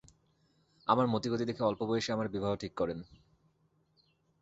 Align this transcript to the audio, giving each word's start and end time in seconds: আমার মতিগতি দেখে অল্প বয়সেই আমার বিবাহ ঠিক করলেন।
আমার 0.87 1.07
মতিগতি 1.07 1.45
দেখে 1.45 1.63
অল্প 1.63 1.81
বয়সেই 1.83 2.13
আমার 2.13 2.27
বিবাহ 2.27 2.51
ঠিক 2.55 2.73
করলেন। 2.75 2.99